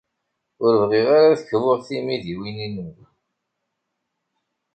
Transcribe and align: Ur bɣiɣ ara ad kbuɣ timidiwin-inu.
Ur 0.63 0.73
bɣiɣ 0.81 1.07
ara 1.17 1.27
ad 1.33 1.41
kbuɣ 1.49 1.77
timidiwin-inu. 1.87 2.89